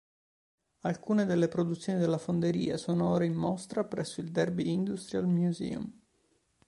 Alcune 0.79 1.25
delle 1.25 1.47
produzioni 1.47 1.99
della 1.99 2.17
fonderia 2.17 2.75
sono 2.77 3.09
ora 3.09 3.23
in 3.23 3.35
mostra 3.35 3.83
presso 3.83 4.19
il 4.19 4.31
Derby 4.31 4.67
Industrial 4.71 5.27
Museum. 5.27 5.93